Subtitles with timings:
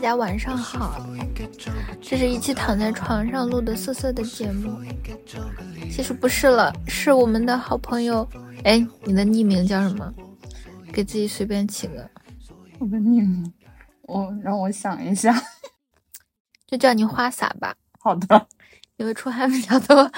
[0.00, 1.04] 家晚上好，
[2.00, 4.80] 这是一期躺在床上录的瑟瑟的节目。
[5.92, 8.26] 其实不是了，是我们的好朋友。
[8.64, 10.12] 哎，你的匿名叫什么？
[10.92, 12.08] 给自己随便起个。
[12.78, 13.52] 我的匿名，
[14.02, 15.38] 我让我想一下，
[16.66, 17.74] 就叫你花洒吧。
[17.98, 18.46] 好的，
[18.96, 20.04] 因为出汗比较多。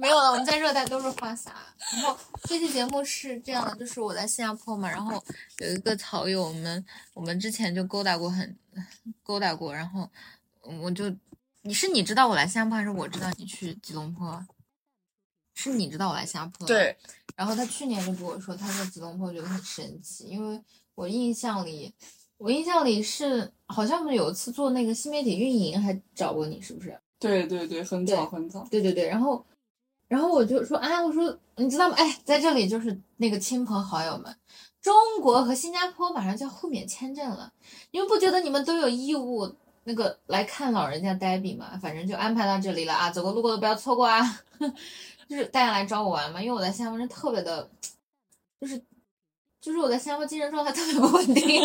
[0.00, 1.52] 没有了，我们在热带都是花洒。
[1.92, 5.20] 然后这期节目是这样的，就是我在新加坡嘛，然后
[5.58, 8.56] 有一个草友，我们我们之前就勾搭过，很
[9.24, 9.74] 勾搭过。
[9.74, 10.08] 然后
[10.62, 11.12] 我就，
[11.62, 14.46] 你是你知道我来新加坡，还是我知道你去吉隆坡？
[15.54, 16.64] 是你知道我来新加坡。
[16.64, 16.96] 对。
[17.34, 20.62] 然后他去年就跟我说，他在吉隆坡觉得很神奇，因为
[20.94, 21.92] 我印象里，
[22.36, 26.96] 我印象里是好像有一次做那个新媒体运营还找过你，是不是？
[27.18, 28.64] 对对对，很早很早。
[28.70, 29.44] 对对对，然后。
[30.08, 31.94] 然后我就说，哎，我说你知道吗？
[31.96, 34.34] 哎，在这里就是那个亲朋好友们，
[34.80, 37.52] 中国和新加坡马上就要互免签证了，
[37.90, 41.78] 你们不觉得你们都有义务那个来看老人家黛比吗？
[41.80, 44.40] 反正就安排到这里了啊，走过路过的不要错过啊！
[45.28, 47.68] 就是大家来找我玩嘛，因为我在新加坡人特别的，
[48.60, 48.82] 就是
[49.60, 51.44] 就是我在新加坡精神状态特别不稳定。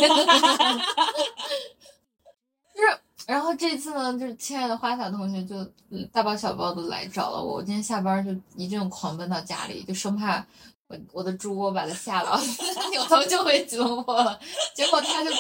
[3.26, 5.64] 然后这次呢，就是亲爱的花洒同学就
[6.12, 7.56] 大包小包的来找了我。
[7.56, 10.46] 我今天下班就一阵狂奔到家里，就生怕
[10.88, 12.38] 我我的猪窝把他吓到，
[12.92, 14.38] 扭头就回吉隆坡了。
[14.76, 15.32] 结果他就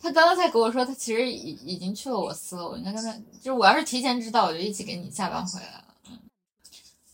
[0.00, 2.68] 他刚刚才跟我说，他其实已已经去了我司了。
[2.68, 5.84] 我应该跟他，就是我要是提前知道，我就一起给你下班回来了。
[6.10, 6.18] 嗯，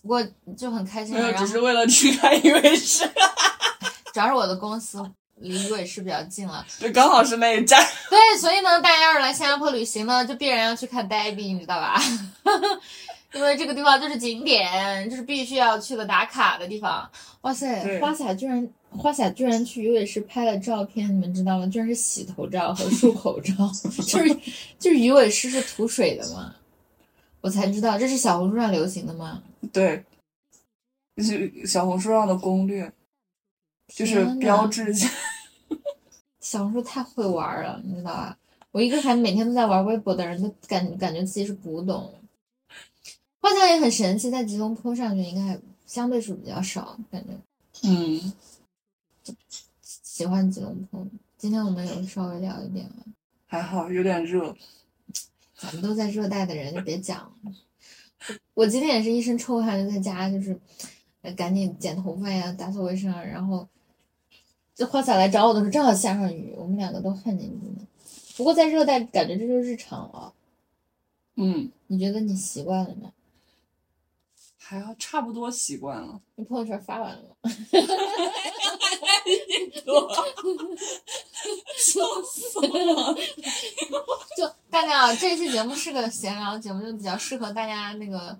[0.00, 0.22] 不过
[0.56, 1.14] 就很开心。
[1.14, 3.04] 没有，只是为了去看鱼尾狮。
[4.12, 5.04] 主要是我的公司。
[5.36, 7.84] 离鱼尾狮比较近了，就刚好是那一站。
[8.08, 12.00] 对，所以呢，大家要是来新加坡旅行呢，就必然要去看呆比，你知道吧？
[13.34, 17.10] 因为这个地方就是景点，就是必须要去的打卡的地方。
[17.40, 21.66] 哇塞，花洒居然花洒居然去鱼尾狮拍了照片，你们知道吗？
[21.66, 23.52] 居然是洗头照和漱口照，
[24.06, 24.34] 就是
[24.78, 26.54] 就是鱼尾狮是吐水的嘛？
[27.40, 29.42] 我才知道这是小红书上流行的吗？
[29.72, 30.04] 对，
[31.18, 32.90] 是小红书上的攻略。
[33.88, 35.08] 就是 标志性。
[36.40, 38.38] 小红书太会玩了，你知道吧？
[38.70, 42.14] 我一个还每天都在玩微博的人，都感感觉自己是古董。
[43.40, 47.32] 花墙也很神奇，在吉隆坡上去应该相对数比较少，感觉。
[47.82, 48.32] 嗯。
[49.82, 51.06] 喜欢吉隆坡。
[51.36, 53.04] 今天我们有稍微聊一点了。
[53.46, 54.54] 还好，有点热。
[55.56, 57.52] 咱们都在热带的人就别讲了。
[58.54, 60.58] 我今天也是一身臭汗，就在家就是，
[61.32, 63.68] 赶紧剪头发呀，打扫卫生，然后。
[64.76, 67.86] 这花洒来找我的时候，正好下上雨，我们两个都汗淋淋的。
[68.36, 70.34] 不过在热带，感觉这就是日常了。
[71.36, 73.12] 嗯，你觉得你习惯了吗？
[74.58, 76.20] 还要差不多习惯了。
[76.34, 77.36] 你朋友圈发完了吗？
[81.78, 83.14] 笑死了！
[84.36, 88.36] 就大家啊，这期节目是个闲聊节目，就比较适合大家那个。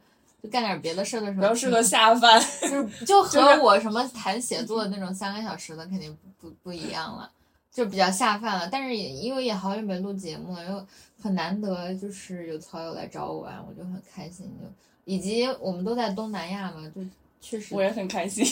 [0.49, 7.31] 干点别的事的时候，比较适合下饭， 就是就 和我什么谈写作的那种三个小时的肯定不不一样了，
[7.72, 8.69] 就比较下饭了。
[8.71, 10.87] 但是也因为也好久没录节目了，又
[11.22, 14.47] 很难得，就是有草友来找我玩，我就很开心。
[14.60, 14.66] 就
[15.04, 17.00] 以及我们都在东南亚嘛，就
[17.41, 18.44] 确实我也很开心。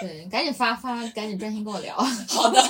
[0.00, 1.96] 对，赶紧发发，赶紧专心跟我聊。
[2.28, 2.62] 好的。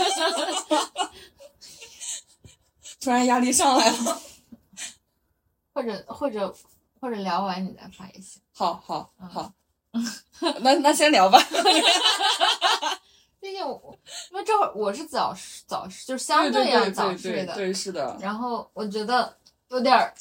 [3.00, 4.20] 突然压力上来了。
[5.72, 6.54] 或者或者。
[6.98, 8.40] 或者聊完你再发也行。
[8.58, 9.52] 好，好，好，
[10.60, 11.38] 那那先聊吧。
[13.38, 13.94] 毕竟我，
[14.32, 15.36] 因为这会儿我是早
[15.66, 18.16] 早就是相对要早睡的，对，是的。
[18.18, 19.36] 然后我觉得
[19.68, 20.14] 有点儿，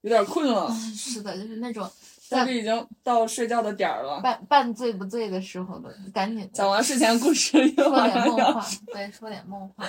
[0.00, 0.68] 有点困了。
[0.92, 1.88] 是的，就是那种，
[2.28, 9.88] 但是已经到睡觉的点儿了，半半醉不醉的时候的，赶紧讲完睡前故事，说点梦话，对，说点梦话。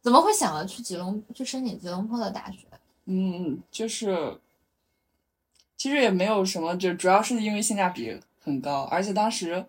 [0.00, 2.66] 怎么会想到去吉隆去申请吉隆坡的大学？
[3.04, 4.40] 嗯，就是。
[5.76, 9.64] 其实也没有什么，就主要是因为性价比很高，而且当时，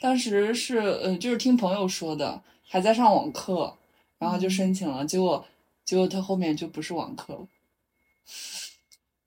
[0.00, 3.76] 当时是呃，就是听朋友说的，还在上网课，
[4.18, 5.46] 然后就申请了，结果
[5.84, 7.48] 结果他后面就不是网课了。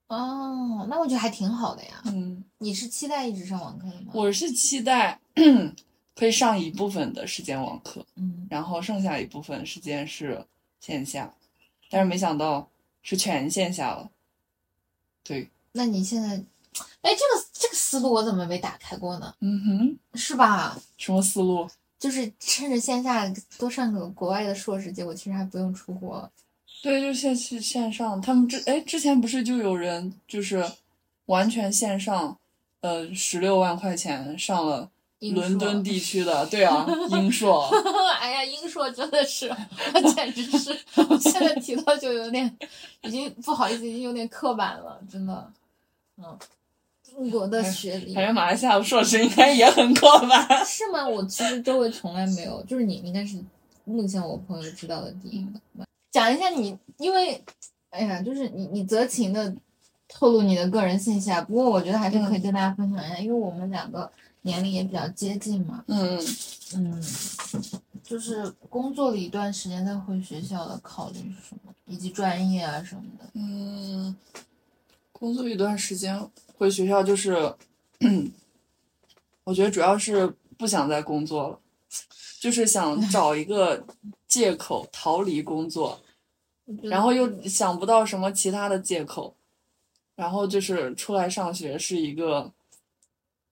[0.08, 2.02] 哦，那我觉得还挺好的呀。
[2.06, 4.12] 嗯，你是期待一直上网课的吗？
[4.14, 5.20] 我是期待
[6.14, 10.44] 可以上一部分的时间网课，嗯，然后剩下一部分时间是
[10.80, 11.34] 线下，
[11.90, 12.68] 但是没想到
[13.02, 14.10] 是全线下了。
[15.22, 15.50] 对。
[15.78, 16.30] 那你现在，
[17.02, 19.32] 哎，这个这个思路我怎么没打开过呢？
[19.40, 20.76] 嗯哼，是吧？
[20.96, 21.68] 什么思路？
[22.00, 26.28] 就是趁着线下多上个国外的硕士，结果其实还不用出国。
[26.82, 28.20] 对，就线去线上。
[28.20, 30.68] 他们之哎之前不是就有人就是
[31.26, 32.36] 完全线上，
[32.80, 34.90] 呃，十六万块钱上了
[35.20, 37.68] 伦敦地 区的，对啊，英硕，
[38.20, 39.48] 哎呀，英硕真的是，
[39.94, 40.70] 我简直是，
[41.08, 42.56] 我现在提到就有点，
[43.02, 45.52] 已经不好意思，已经有点刻板了，真的。
[46.18, 46.38] 嗯，
[47.02, 50.64] 中国的学历感觉马来西亚的硕士应该也很高吧。
[50.64, 51.06] 是吗？
[51.08, 53.38] 我其实周围从来没有，就是你应该是
[53.84, 55.86] 目前我朋友知道的第一个。
[56.10, 57.42] 讲一下你，因为，
[57.90, 59.54] 哎呀，就是你你择情的
[60.08, 61.40] 透露你的个人信息啊。
[61.40, 64.10] 不过我觉得还是可以跟大家分享一下，因为我们两个
[64.42, 65.84] 年龄也比较接近嘛。
[65.86, 66.18] 嗯，
[66.74, 67.02] 嗯，
[68.02, 73.26] 就是工作了一段时间再回学校的考虑是什么，以及专业啊什么的。
[73.34, 74.16] 嗯，
[75.18, 77.52] 工作一段时间回学校就是，
[79.42, 81.60] 我觉得主要是不想再工作了，
[82.40, 83.84] 就是想找一个
[84.28, 86.00] 借口逃离工作，
[86.82, 89.34] 然后又想不到什么其他的借口，
[90.14, 92.52] 然后就是出来上学是一个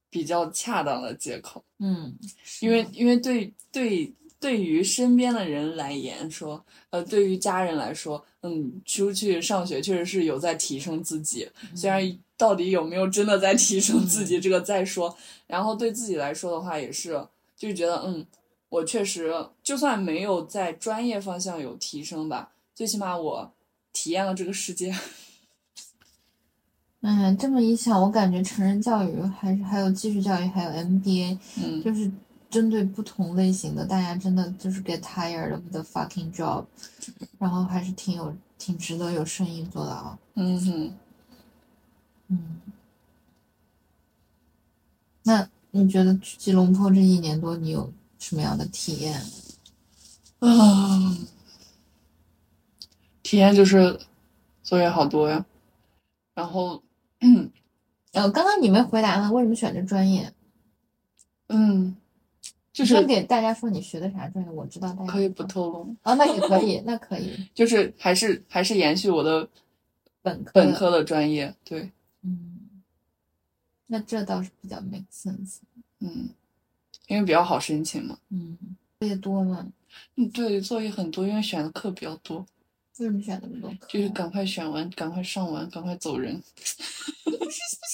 [0.09, 2.17] 比较恰当的借口，嗯，
[2.61, 4.13] 因为因为对对
[4.47, 12.01] 对于身边的人来言说，呃，对于家人来说，嗯，出去上学确实是有在提升自己，虽然
[12.37, 15.13] 到底有没有真的在提升自己，这个再说。
[15.49, 17.27] 然后对自己来说的话，也是
[17.57, 18.25] 就是觉得，嗯，
[18.69, 19.35] 我确实
[19.65, 23.53] 就算没有在专业方向有提升吧，最起码我
[23.93, 24.95] 体验了这个世界。
[27.03, 32.09] 哎，这么一想，我感觉成人教育还是还有继续教育，还有 MBA，嗯就是
[32.57, 36.65] 针对不同类型的，大家真的就是 get tired of the fucking job，
[37.39, 40.19] 然后还是挺有挺值得有生意做的啊。
[40.37, 40.95] 嗯哼，
[42.29, 42.61] 嗯，
[45.25, 49.21] 那你觉得去吉隆坡这一年多，你有什么样的体验？
[50.39, 50.49] 啊，
[53.23, 54.01] 体验就是
[54.63, 55.45] 作业好多呀，
[56.35, 56.83] 然后，
[57.21, 57.51] 嗯
[58.13, 60.33] 呃，刚刚你没回答呢，为什么选这专业？
[61.49, 61.95] 嗯，
[62.77, 69.49] 就是给大家说你学的啥专业，我知道大家可以不透露吗，啊，那也可以，那可以， 就是还是还是延续我的
[70.21, 71.91] 本科本科的专业，对，
[72.21, 72.61] 嗯，
[73.87, 75.61] 那这倒是比较 make sense。
[76.01, 76.29] 嗯，
[77.09, 78.59] 因为比较好申请嘛，嗯，
[79.01, 79.67] 作业多吗？
[80.17, 82.41] 嗯，对，作业很多，因为选的课比较多，
[82.99, 83.87] 为什么选那么多课？
[83.89, 86.43] 就是赶快选完，赶快上完，赶快走人。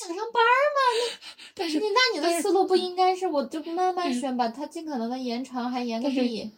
[0.06, 0.80] 想上班儿吗？
[1.54, 6.50] 但是你那你的思路不应该是我就慢慢选，把它尽可能的延长，还延个但是屁？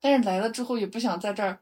[0.00, 1.58] 但是来了之后也不想在这儿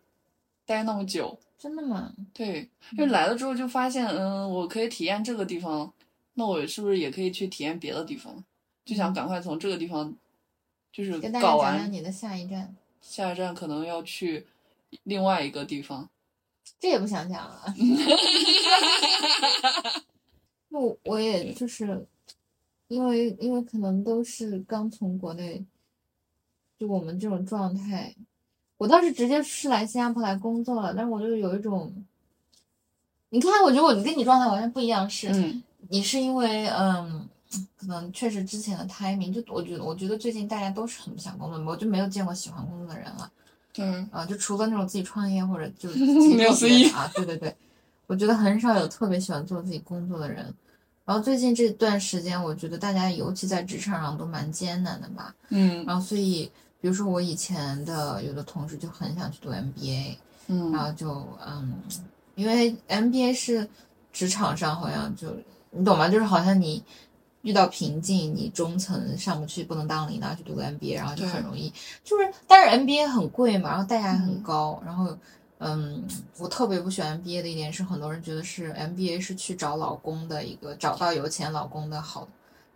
[0.65, 2.13] 待那么久，真的吗？
[2.35, 5.93] 对，因为来了之后就发现，嗯，我可以体验这个地方，
[6.35, 8.45] 那我是不是也可以去体验别的地方？
[8.85, 10.15] 就想赶快从这个地方，
[10.93, 12.77] 就是跟大家讲搞完讲你的下一站。
[13.01, 14.47] 下一站可能要去
[15.05, 16.09] 另外一个地方。
[16.79, 17.65] 这也不想讲啊。
[20.79, 22.07] 我我也就是，
[22.89, 25.65] 因为因为可能都是刚从国内，
[26.79, 28.15] 就我们这种状态，
[28.77, 31.93] 我倒是直接是来新加坡来工作了，但是我就有一种，
[33.31, 37.29] 你看，我觉得我跟你状态完全不一样，是、嗯你是因为嗯，
[37.77, 43.31] 可能确实之前的 timing，就我觉得我觉得最近大家都是很不想工作，我就没有见过喜欢工作的人了。
[43.79, 47.55] 嗯啊，就除了那种自己创业或者就 是没有随意啊，对对对，
[48.09, 50.53] 我觉得很少有特别喜欢做自己工作的人。
[51.07, 55.33] 然后最近这段时间，我觉得大家尤其在职场上都蛮艰难的吧。
[55.51, 60.17] 嗯然后所以，比如说我以前的有的同事就很想去读 MBA，
[60.49, 61.75] 嗯然嗯后就嗯，
[62.35, 63.69] 因为 MBA 是
[64.13, 65.29] 职场上好像就
[65.71, 66.09] 你懂吗？
[66.11, 66.83] 就是好像你
[67.43, 71.73] 遇到瓶颈，你中层上不去，不能当领导，去读个 MBA，然后就很容易。
[72.03, 75.17] 就是，但是 MBA 很贵嘛，然后代价很嗯高，然后。
[75.59, 76.07] 嗯，
[76.39, 82.29] 我特别不喜欢 MBA 的一点是，很多人觉得是 MBA 是去找老公的一个找到有钱老公的好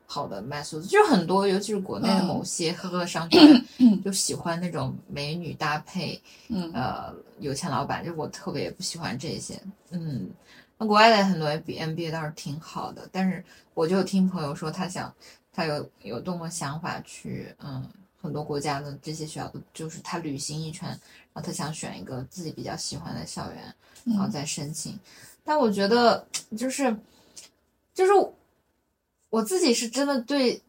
[0.06, 2.24] 好的 method，就是很多，尤其是国内的嗯。
[2.26, 3.64] 某些呵呵商圈，
[4.02, 6.72] 就喜欢那种美女搭配，嗯。
[6.72, 9.60] 呃，有钱老板，就我特别不喜欢这些。
[9.90, 10.30] 嗯，
[10.78, 13.44] 那国外的很多 M B M B A 倒是挺好的，但是
[13.74, 15.14] 我就听朋友说，他想
[15.52, 17.86] 他有有多么想法去，嗯，
[18.20, 20.98] 很多国家的这些学校都就是他旅行一圈，然
[21.34, 23.74] 后他想选一个自己比较喜欢的校园，
[24.04, 24.98] 然后嗯再申请。
[25.42, 26.96] 但我觉得就是
[27.94, 28.12] 就是
[29.28, 30.62] 我自己是真的对。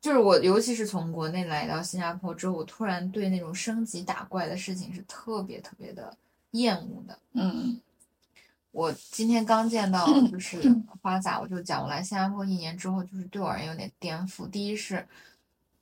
[0.00, 6.16] 就是我，尤其是从国内来到新加坡之后，我突然对那种升级打怪的事情是特别特别的
[6.52, 7.18] 厌恶的。
[7.32, 7.80] 嗯
[8.70, 10.62] 我今天刚见到 就是
[11.02, 14.48] 花洒，我就讲我来新加坡一年之后，就是对我而言有点颠覆。
[14.48, 15.04] 第一是，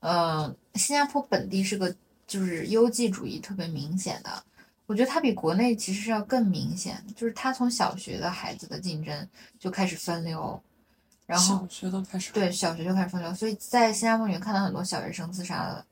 [0.08, 1.92] 嗯、新加坡本地是个
[2.28, 4.30] 就是优绩主义特别明显的，
[4.86, 10.62] 我觉得它比国内其实是要更明显，就是它从小学的孩子的竞争就开始分流，
[11.26, 12.32] 然后小学都开始。
[12.32, 15.84] 对，小学就开始分流，所以在新加坡你会看到很多小学生自杀的，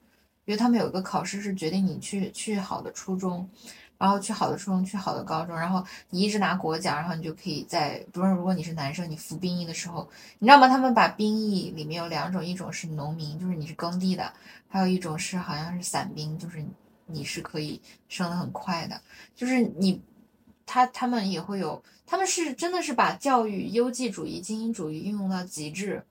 [0.45, 3.49] 因为他们有一个考试是决定你去去好的初中，
[3.99, 10.09] 然后去好的初中，去好的高中，然后你一直拿国奖，然后你就可以在，比如说如果你是男生，你服兵役的时候，
[10.39, 10.69] 你知道吗？
[10.69, 14.33] 他们把兵役里面有两种，一种是农民，就是你是耕地的，
[14.69, 16.65] 还有一种是好像是散兵，就是
[17.07, 19.01] 你是可以升的很快的，
[19.35, 20.03] 就是你。
[20.67, 26.03] 他他们也会有，他们是真的是把教育优绩主义、精英主义运用到极致，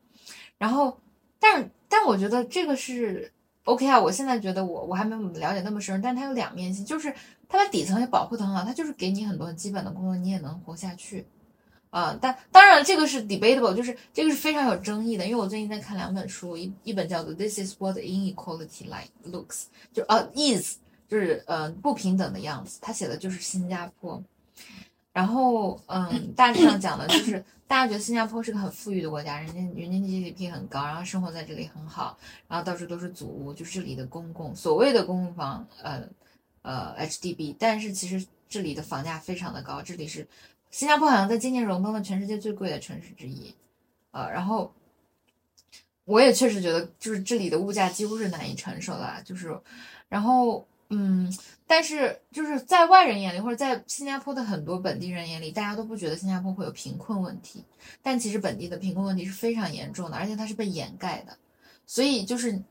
[0.60, 0.96] 然后，
[1.40, 4.00] 但但我觉得这个是 OK 啊。
[4.00, 7.12] 我现在觉得我我还没有了解那么深，但它有两面性，就是
[7.54, 11.24] 它把底层也保护得很好，它就是给你很多基本的工作，你也能活下去
[11.92, 12.18] 啊。
[12.20, 19.46] 但当然这个是 debatable，就是这个是非常有争议的，因为我最近在看两本书，一一本叫做《This is what inequality like looks》，
[19.94, 24.24] 就呃 is 就是呃不平等的样子，他写的就是新加坡。
[25.12, 32.18] 然后，嗯，大致上讲的就是， 大家觉得新加坡是个很富裕的国家，人家人均 GDP 很高，然后生活在这里很好，
[32.48, 36.02] 然后到处都是祖屋，就是这里的公共所谓的公共房，呃，
[36.64, 40.28] 呃，HDB，但是其实这里的房价非常的高，这里是
[40.72, 43.54] 新加坡好像在今年荣登了全世界最贵的城市之一，
[44.10, 44.74] 呃，然后
[46.06, 49.56] 我也确实觉得，就是这里的物价几乎是难以承受的，就是，
[50.10, 50.68] 然后。
[50.96, 51.34] 嗯，
[51.66, 57.64] 但是就是在外人眼里，或者在新加坡的很多本地人眼里，大家都不觉得新加坡会有贫困问题，
[58.04, 61.36] 但其实本地的贫困问题是非常严重的，而且它是被掩盖的，
[61.88, 62.62] 所以就是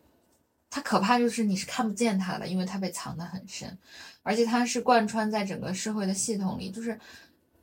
[0.74, 3.76] 它可怕，就是你是看不见它的，因为它被藏得很深，
[4.22, 6.70] 而且它是贯穿在整个社会的系统里。
[6.70, 6.98] 就是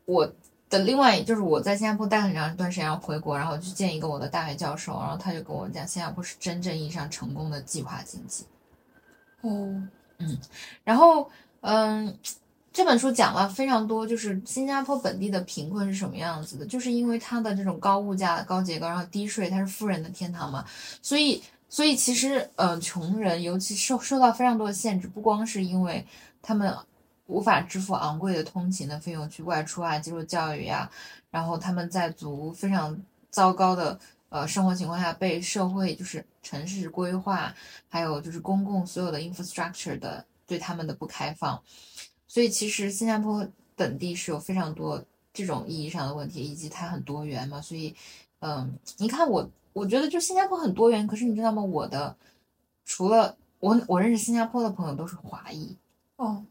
[0.06, 0.32] 我
[0.70, 8.46] 的另外，就是我在新加坡待很长一段时间，然后回国，然后去见一个我的大学教授，然后他就跟我讲，新加坡是真正意义上成功的计划经济。
[9.42, 9.84] 哦。
[10.20, 10.38] 嗯，
[10.84, 12.16] 然后嗯，
[12.72, 20.64] 这本书讲了非常多，就是新加坡本地的贫困是什么样子的，就是因为它的这种高物价、高结构，然后低税，它是富人的天堂嘛，
[21.02, 26.06] 所以所以其实嗯，穷人尤其受受到非常多的限制，不光是因为
[26.42, 26.76] 他们
[27.28, 30.90] 无法支付昂贵的通勤的费用去外出啊，接受教育呀，
[31.30, 33.00] 然后他们在足非常
[33.30, 33.98] 糟糕的。
[34.32, 37.52] 呃，生活情况下被社会就是城市规划，
[37.88, 41.60] 还有就是公共所有的 infrastructure 的对他们的不开放，
[42.28, 47.96] 所以其实新加坡本地是有非常多这种意义上的问题，以及它很多元嘛，所以，
[48.42, 51.62] 嗯，你看我，我觉得就新加坡很多元，可是你知道吗？
[51.62, 52.16] 我的
[52.86, 55.78] 除了我，我认识新加坡的朋友都是华裔，
[56.16, 56.44] 哦，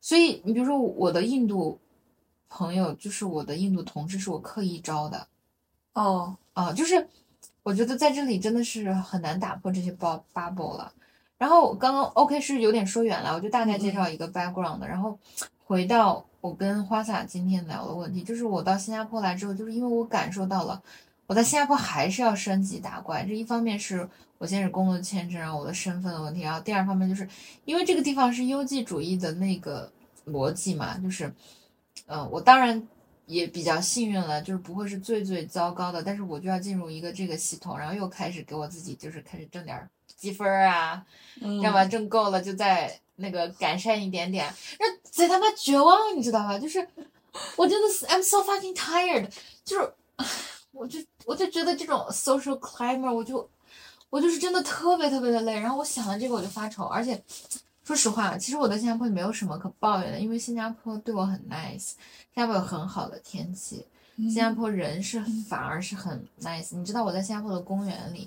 [0.00, 1.78] 所以你比如说我的印度
[2.48, 5.26] 朋友，就是我的印度同事，是我刻意招的。
[5.92, 7.08] 哦，啊，就是
[7.62, 10.92] 我觉得在这里真的是很难打破这些 bubble 了。
[11.36, 14.80] 然后刚刚 OK 是有点说远了，我就大概介绍一个 background。
[14.86, 15.18] 然后
[15.64, 20.80] 回到我跟花洒今天聊的问题，就是我到新加坡来之后，就是因为我感受到了
[21.26, 23.24] 我在新加坡还是要升级打怪。
[23.24, 27.28] 这一方面是我现在是工作签证，然后我的身份的问题，然后第二方面就是
[27.64, 29.92] 因为这个地方是优绩主义的那个
[30.26, 31.32] 逻辑嘛，就是，
[32.06, 32.86] 嗯，我当然。
[33.26, 41.02] 也比较幸运了，就是不会是最最糟糕的，但是我就要进入一个这个系统，然后又开始给我自己就是开始挣点积分啊，
[41.40, 41.86] 知道吧？
[41.86, 46.58] 挣够了就再那个改善一点点，那贼他妈绝望，你知道吧？
[46.58, 46.86] 就是
[47.56, 49.26] 我真的是 I'm so fucking tired，
[49.64, 49.90] 就是
[50.74, 53.48] 我就我就觉得这种 social climber，我就
[54.10, 57.22] 我就是真的特别特别的累，然后我想了这个我就发愁，而且。
[57.86, 61.96] 说实话，其实我在新加坡也没有什么可抱怨的，因为新加坡对我很 nice，新
[62.36, 63.84] 加坡有很好的天气，
[64.16, 66.74] 新加坡人是反而是很 nice。
[66.74, 68.26] 你知道我在新加坡的公园里，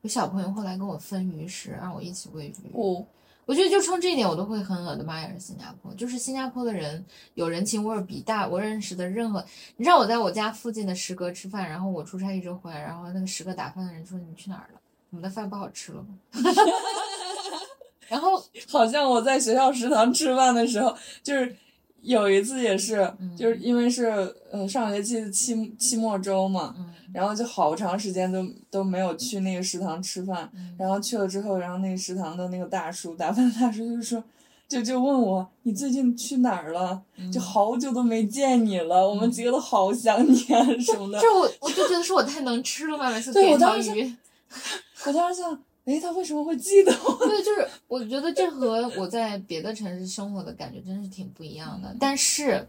[0.00, 2.54] 有小朋友会来跟我分鱼食，让我一起喂鱼。
[2.72, 3.04] 哦，
[3.46, 9.44] 我觉得就冲这一点，我都会很 admire 新加坡，就是新加坡的人有人情味儿，比大我认识的任何。
[9.76, 14.80] 你知道我在我家附近的食阁吃饭，然后我出差一周回来，然后那个食阁打饭的人说：“你去哪儿了？
[15.10, 16.08] 我们的饭不好吃了吗？”
[18.08, 21.56] 然后好像我在学校食堂吃饭的时候，就是
[22.04, 24.04] 有一次也是，就是因为是
[24.52, 26.74] 呃上学期的期期末周嘛，
[27.12, 34.22] 然后就好长时间都都没有去那个食堂吃饭，然后去了之后，然后那个食堂的那个大叔打饭大叔就说，
[34.68, 37.00] 就就问我你最近去哪儿了？
[37.32, 41.18] 就好久都没见你了，我们几个都好想你啊什么的。
[41.20, 44.14] 就我我就觉得是我太能吃了嘛，每次点条鱼，
[45.06, 45.58] 我当时想。
[45.84, 47.26] 哎，他为什么会记得我？
[47.26, 51.94] 对，就是我觉得这和我在别的城市生活的感觉真是挺不一样的。
[52.00, 52.66] 但是，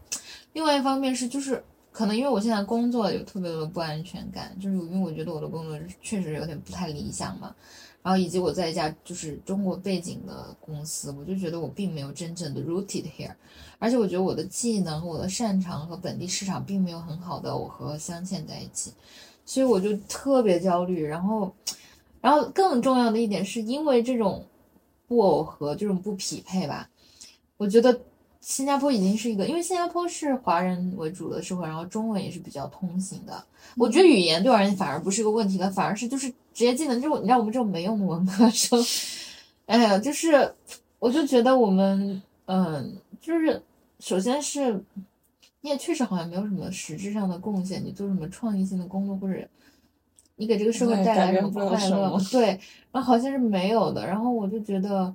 [0.52, 7.54] 另外一方面是，就是可能因为我现在工作有特别多的不安全感，就是因为我觉得我的工作确实有点不太理想嘛。
[8.02, 13.32] 然后以及我在一家就是中国背景的公司，我就觉得我并没有真正的 rooted here，
[13.78, 18.92] 而且我觉得我的技能我的擅长和本地市场并没有很好的我和镶嵌在一起。
[19.44, 21.04] 所以我就特别焦虑。
[21.04, 21.52] 然后，
[22.20, 24.46] 然后更重要的一点是因为这种
[25.06, 26.88] 不耦合、这种不匹配吧，
[27.56, 28.00] 我觉得
[28.40, 33.44] 新加坡已经是一个，因为新加坡是华人为主的社会，然后中文也是比较通行的。
[33.76, 38.82] 我觉得语言对我而言反而不是个问题了，反而是就是职业技能，就是你知道我们这种没用的文科生，
[39.66, 40.54] 哎呀，就是
[40.98, 43.62] 我就觉得我们，嗯，就是
[44.00, 44.82] 首先是。
[45.62, 49.40] 你也确实好像没有什么实质上的贡献，你做什么创意性的工作，或者
[50.36, 52.18] 你给这个社会带来什么快乐？
[52.30, 52.48] 对，
[52.92, 54.06] 然后好像是没有的。
[54.06, 55.12] 然后我就觉得，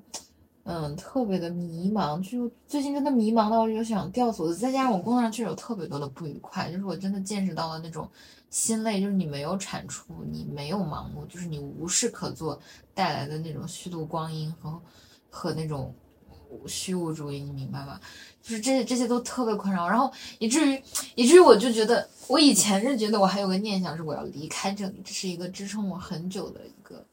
[0.64, 4.56] 嗯，特别的迷茫，就最近真的迷茫到我就想吊死。
[4.56, 8.08] 再加上我工作上确实有特别多的不愉快，就是我真的见识到了那种
[8.50, 12.60] 心累，就是你没有产出，你没有盲目，就是你无事可做
[12.94, 14.82] 带来的那种虚度光阴和
[15.30, 15.94] 和那种
[16.68, 18.00] 虚无主义，你明白吗？
[18.42, 20.82] 就是这些这些都特别困扰，然后以至于
[21.16, 27.06] 以至于我就觉得，我以前是觉得我还有个念想是我要离开这里，这是一个支撑我很久的一个。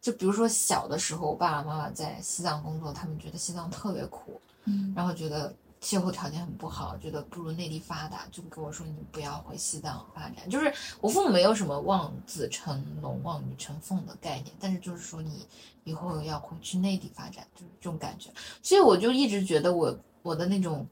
[0.00, 10.48] 就比如说小的时候，我爸爸妈妈在西藏工作，他们觉得西藏特别苦，嗯，然后觉得气候条件很不好，觉得不如内地发达，就跟我说你不要回西藏发展。
[10.48, 15.46] 就是我父母没有什么望子成龙、望女成凤的概念，但是就是说你
[15.84, 18.30] 以后要回去内地发展，就是这种感觉。
[18.62, 19.96] 所以我就一直觉得我。
[20.24, 20.88] 我的那种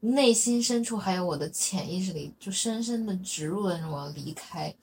[0.00, 4.74] 内心深处，还有我的潜意识里，就深深的植入了那种我要离开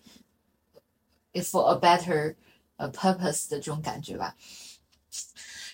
[1.34, 2.36] ，is for a better
[2.75, 4.36] a purpose 的这种感觉吧。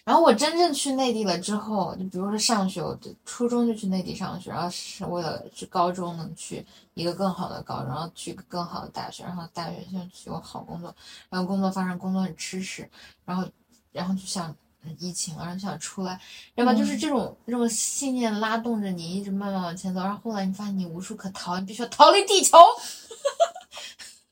[0.03, 10.96] 然后我真正去内地了之后，就比如说上学，我就初中就去内地上学，然后是为了去高中能去一个更好的高中，然后去更好的大学，然后大学想去有好工作，
[11.29, 12.89] 然后工作发生工作很吃屎，
[13.25, 13.48] 然后
[13.91, 14.56] 然后就想。
[14.98, 16.18] 疫情，然后想出来，
[16.56, 22.58] 要么就是这种这种信念拉动着你一直慢慢往前走，然后后来你发现你无处可逃，你必须要逃离地球，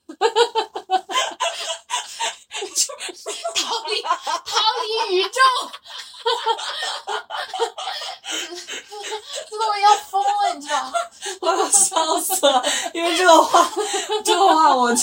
[0.07, 0.66] 就 是
[3.55, 4.09] 逃离逃
[5.09, 5.29] 离宇宙，
[9.49, 10.91] 这我要疯了，你知道吗？
[11.41, 13.67] 我要笑死了，因为这个话，
[14.23, 14.93] 这个话我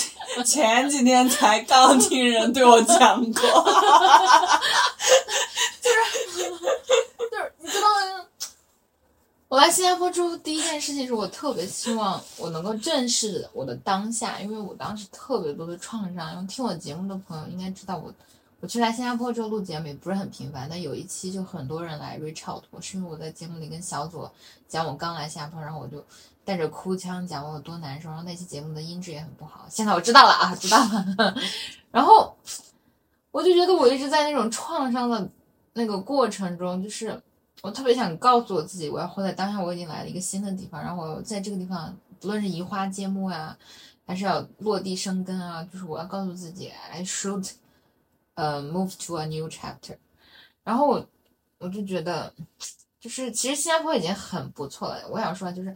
[0.45, 3.65] 前几天才刚听人对我讲过。
[9.47, 16.35] 我来新加坡之后，第一件事情是我特别希望我能够正视我的当下，因为我当时特别多的创伤。
[16.35, 18.13] 因为听我节目的朋友应该知道，我
[18.59, 24.31] 我去来新加坡之后录节目也不是很频繁，但有一期就很多人来 reach out，我是因为我在节目里跟小左
[24.67, 26.05] 讲我刚来新加坡，然后我就
[26.43, 29.65] 带着哭腔讲我有多难受，然后那期节目的音质也很不好。
[29.67, 31.35] 现在我知道了啊，知道了。
[31.89, 32.37] 然后
[33.31, 35.27] 我就觉得我一直在那种创伤的
[35.73, 37.19] 那个过程中，就是。
[37.65, 39.59] 我特别想告诉我自己，我要活在当下。
[39.59, 43.57] 我已经来了一个新的地方，然后我在这个地方，不论是移花接木呀，
[44.05, 47.53] 还是要落地生根啊，就是我要告诉自己，I should，
[48.35, 49.97] 呃，move to a new chapter。
[50.63, 51.03] 然后我
[51.57, 52.31] 我就觉得，
[52.99, 55.01] 就是其实新加坡已经很不错了。
[55.09, 55.75] 我想说，就是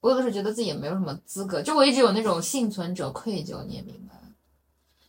[0.00, 4.15] 我有的时候觉得自己也没有什么资格，就我一直有那种幸存者愧疚，你也明白。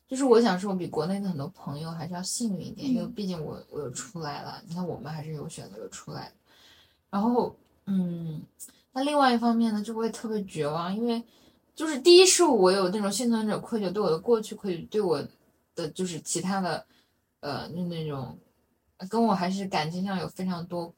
[0.08, 4.62] 就是我想说，我比国内的很多朋友还是要幸运一点，因为毕竟我我又出来了。
[4.66, 6.32] 你看，我们还是有选择的出来。
[7.10, 7.54] 然后，
[7.86, 8.42] 嗯，
[8.94, 11.22] 那另外一方面呢，就会特别绝望，因为
[11.76, 15.22] 就是第一是我有那种幸存者愧疚，对我的过去愧疚，对我
[15.76, 16.86] 的就是其他的，
[17.42, 18.38] 呃，就那种
[19.10, 20.94] 跟我还是感情上有非常多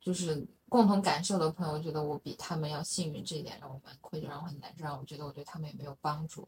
[0.00, 6.46] 就是共同感受的朋友，觉得我比他们要幸运，这一点让我蛮愧疚，让我很难受，让我觉得我对他们也没有帮助。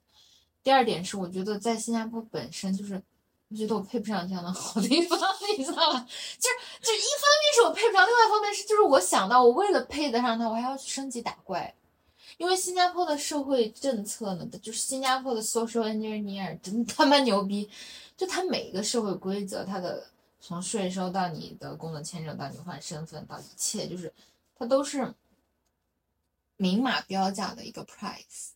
[0.62, 3.02] 第二点是，我觉得在新加坡本身就是，
[3.48, 5.18] 我觉得我配不上这样的好地方，
[5.56, 6.00] 你知道吧？
[6.38, 11.74] 就是就是一方面是我配不上，另外一方面是就是我想到我为了配得上它，我还要去升级打怪，
[12.36, 17.68] 因为新加坡的社会政策呢，就是新加坡的 social engineer 真他妈牛逼，
[18.16, 20.06] 就它每一个社会规则，它的
[20.40, 24.12] 从税收到你的工作签证到你换身份到一切，就是
[24.56, 25.14] 它都是
[26.56, 28.50] 明码标价的一个 price。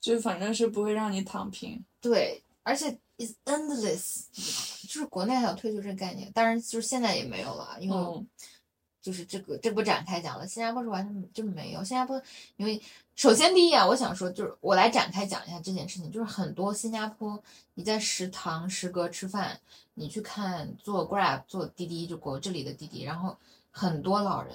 [0.00, 4.26] 就反正是不会让你躺平，对，而且 is endless，
[4.86, 8.26] 就是国内还有退休这个概念，当然就是现在也没有了，因为
[9.02, 10.46] 就是这个这不展开讲了。
[10.46, 12.22] 新加坡是完全就没有，新加坡
[12.56, 12.80] 因为
[13.16, 17.42] 首先第一啊，我想说就是我来展开讲一下这件事情，就是很多新加坡
[17.74, 19.58] 你在食堂食阁吃饭，
[19.94, 23.36] 你去看坐 Grab 坐滴滴就国这里的滴滴，然后
[23.72, 24.54] 很多老人，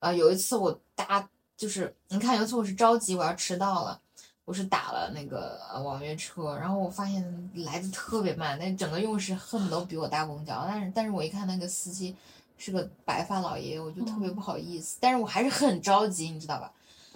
[0.00, 4.00] 呃，有一次我搭就是你看有一次我是着急我要迟到了。
[4.48, 10.64] 我是打了那个网约车，然后我发现来的特别慢，那整个用时恨不得比我搭公交。
[10.66, 12.16] 但是，但是我一看那个司机
[12.56, 14.96] 是个白发老爷爷，我就特别不好意思。
[15.02, 16.72] 但是我还是很着急，你知道吧？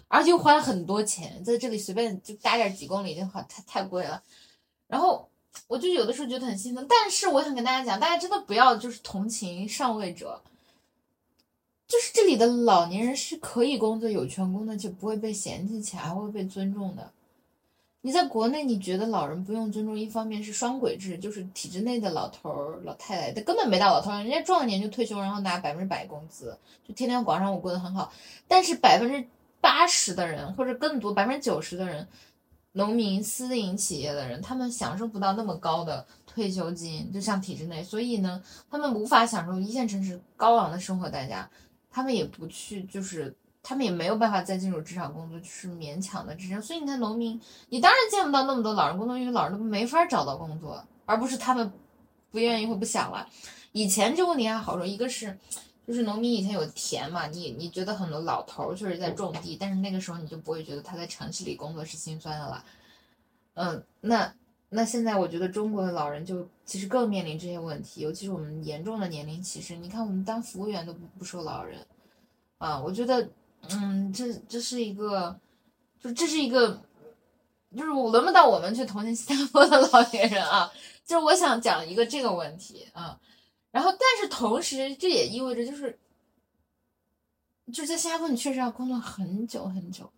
[0.08, 4.22] 而且又花了很多钱，在这里随便就搭点几公里就好，太太贵了。
[4.86, 5.26] 然后
[5.68, 10.42] 我就有的时候觉得很心疼，但是我想跟大家讲，大家真的不要就是同情上位者，
[11.88, 17.10] 就是这里的老年人是可以工作、有权工作，且不会被嫌弃起来，还会被尊重的。
[18.04, 28.12] 你在国内，你觉得老人不用尊重，一方面是双轨制，就是体制内的老头儿、老太太，他根本没到老头，人家壮年就退休，然后拿百分之百工资，就天天广场舞过得很好。
[28.48, 29.24] 但是百分之
[29.60, 32.08] 八十的人，或者更多百分之九十的人，
[32.72, 41.48] 农民、私营企业的人，他们享受不到那么高的退休金，就像体制内，所以呢，他们无法享受一线城市高昂的生活代价，
[41.88, 43.32] 他们也不去，就是。
[43.62, 46.60] 他们也没有办法再进入职场工作，就是勉强的支撑。
[46.60, 51.72] 所以你看，农民，你当然见不到那么多老人工作，因为老人都没法找到工作，而不是他们
[52.32, 53.28] 不愿意或不想了。
[53.70, 55.38] 以前这个问题还好说，一个是
[55.86, 62.64] 就是农民以前有田嘛，你你觉得很多老头确实在种地，但是那个时候你就不会觉得他在城市里工作是心酸的了。
[63.54, 64.34] 嗯，那
[64.70, 69.76] 那现在我觉得中国的老人就其实更面临这些问题，尤其是我们严重的年龄歧视。
[69.76, 71.78] 你看，我们当服务员都不不收老人
[72.58, 73.28] 啊，我觉得。
[73.70, 75.38] 嗯，这这是一个，
[76.00, 76.82] 就这是一个，
[77.76, 80.70] 就是轮不到我们去同情新加坡的老年人啊。
[81.04, 83.18] 就是我想讲一个这个问题啊，
[83.72, 85.98] 然后但是同时这也意味着就是，
[87.72, 90.10] 就是在新加坡你确实要工作很久很久，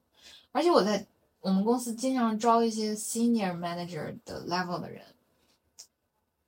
[0.52, 1.06] 而且我在
[1.40, 5.02] 我们公司经常招一些 senior manager 的 level 的人，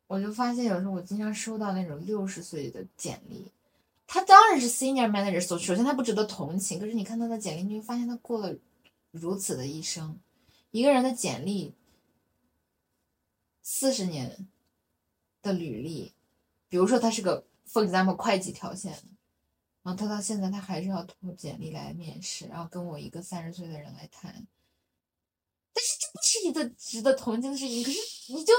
[0.07, 3.51] 我就发现有时候我经常收到那种六十岁的简历。
[4.07, 8.57] 他当然是 senior manager，首首先他不值得同情，可是你看他的简历，你会发现他过了
[9.11, 10.19] 如此的一生。
[10.71, 11.75] 一个人的简历，
[13.63, 14.47] 四十年
[15.43, 16.13] 的履历，
[16.69, 18.93] 比如说他是个 for example 会计条线，
[19.83, 24.47] 然后他到现在他还是要通过简历来面试，然后跟我一个三十岁的人来谈。
[25.73, 27.99] 但是这不是一个值得同情的事情，可是
[28.33, 28.53] 你就。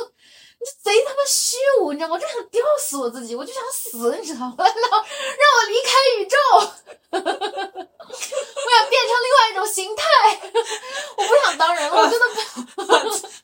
[0.60, 2.16] 你贼他妈虚无，你知道吗？
[2.16, 4.56] 我就想吊死我自己，我就想死，你知道吗？
[4.58, 6.38] 让让我离开宇宙，
[7.12, 10.04] 我想变成另外一种形态，
[11.16, 12.26] 我不想当人了，我真的
[12.88, 12.88] 把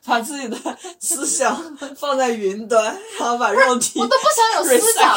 [0.18, 0.56] 把自己的
[1.00, 2.84] 思想放在云端，
[3.18, 5.16] 然后把肉体我都不想有思想，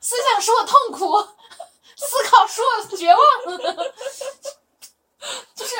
[0.00, 1.16] 思想使我痛苦，
[1.96, 3.20] 思考使我绝望，
[5.54, 5.76] 就是，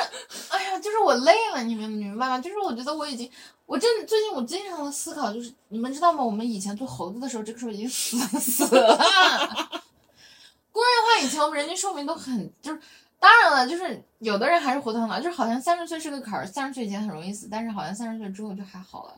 [0.49, 2.39] 哎呀，就是我累了，你们明白吗？
[2.39, 3.29] 就是我觉得我已经。
[3.65, 6.23] 我真最近我经常的思考，就是你们知道吗？
[6.23, 8.97] 我们以前做猴子的时候，这个时候已经死死了。
[10.71, 12.79] 工业化以前，我们人均寿命都很就是，
[13.19, 19.15] 当然了，就是有的人还是活得很好，就是好像三十岁是个坎儿，三十岁以前很容易死，但是好像三十岁之后就还好了。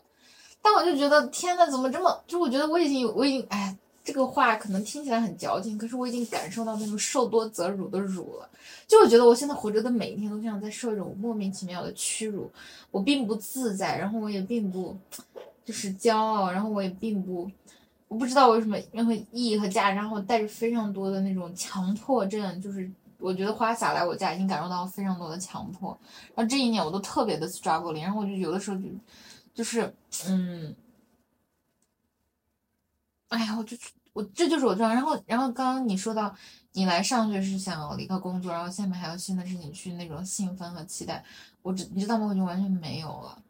[0.62, 2.24] 但我就觉得天呐，怎么这么？
[2.28, 3.76] 就我觉得我已经有，我已经哎。
[4.06, 8.48] 这个话可能听起来很矫情，可是我已经感受到那种受多则辱的辱了。
[8.86, 12.52] 就我觉得我现在活着的每一天都像在受一种莫名其妙的屈辱，
[12.92, 14.96] 我并不自在，然后我也并不
[15.66, 17.50] 就是骄傲，然后我也并不，
[18.08, 22.88] 我不知道为什么任何意义和价值，然后带着非常多的那种强迫症，就是
[23.18, 25.98] 我觉得花洒来我家已经感受到非常多的强迫，
[26.36, 28.84] 然后这一年我都特别的 struggle，然后我就有的时候就
[29.56, 29.92] 就是
[30.30, 30.76] 嗯。
[33.30, 33.76] 哎呀，我就
[34.14, 34.94] 我这就是我这样。
[34.94, 36.34] 然后，然后刚刚你说到
[36.74, 41.24] 你来上学是想要离开工作，然后下面还有新的事情去那种兴奋和期待，
[41.62, 42.28] 我知你知道吗？
[42.28, 43.42] 我就完全没有了。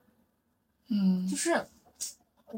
[0.87, 1.65] 嗯，就是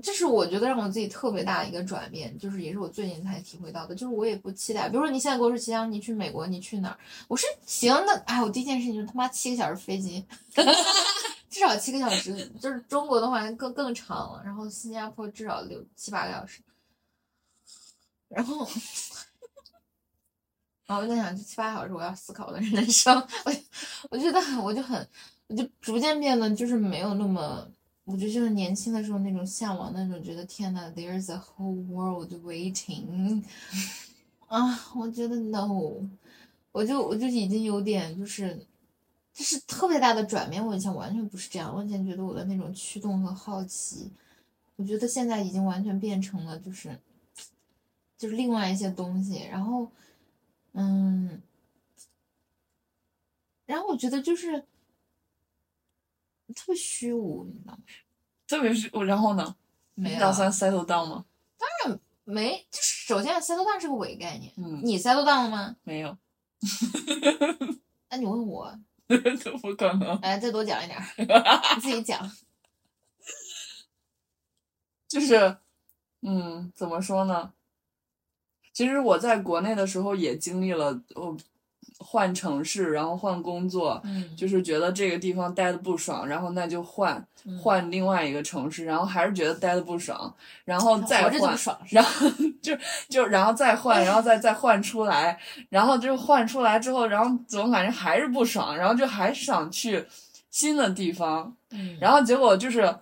[0.03, 3.95] 这是我觉得让我自己特别大的一个转变，就是也是我最近才体会到的。
[3.95, 6.97] 就是我也不期待，比如说你现在跟我说齐阳，你去美国，你去哪儿？
[7.27, 10.23] 我说行，那哎，我第一件事情就是他妈七个小时飞机，
[11.49, 16.61] 至少七个小时，就是中国的话更更长了，然后新加坡至少六七八个小时。
[18.29, 18.67] 然后，
[20.85, 23.53] 然后我在想，七八小时我要思考我的人生，我
[24.11, 25.07] 我觉得我就很，
[25.47, 27.69] 我就逐渐变得就是没有那么，
[28.05, 33.43] 我觉得就是年轻的时候那种向往，那种觉得天呐，there's a whole world waiting，
[34.47, 36.01] 啊，我觉得 no，
[36.71, 38.65] 我就我就已经有点就是，
[39.33, 44.11] 就是特别大的转变，我以前完全不是这样，我以前觉得我的那种驱动和好奇，
[44.75, 46.99] 我觉得现在已经完全变成了就是。
[48.17, 49.91] 就是另外一些东西，然后，
[50.73, 51.41] 嗯，
[53.65, 54.59] 然后我觉得就是
[56.55, 57.79] 特别虚无，你知道吗？
[58.47, 59.55] 特别虚无，然后呢？
[59.99, 61.25] 没打算 settle down 吗？
[61.57, 64.53] 当然没，就是首先 settle down 是个伪概念。
[64.57, 64.79] 嗯。
[64.83, 65.75] 你 settle down 了吗？
[65.83, 66.15] 没有。
[68.09, 68.79] 那你问我？
[69.41, 70.21] 怎么可能。
[70.21, 72.29] 来，再多讲一点， 你自己讲。
[75.07, 75.57] 就是，
[76.21, 77.53] 嗯，怎么说呢？
[78.77, 81.35] 其实我在国内的时候也经历了，我
[81.97, 87.57] 换城市，然后换工作，嗯，就是觉得这个地方待的不爽，然后那就换嗯。
[87.57, 90.31] 换另外一个城市，然后还是觉得待的不爽，
[90.63, 92.29] 然后再换，爽，然后
[92.61, 92.77] 就
[93.09, 100.05] 就然后再换，然后再再换出来，然后就换出来之后，然后总感觉还是不爽，然后就还想去
[100.51, 102.95] 新的地方，嗯，然后结果就是，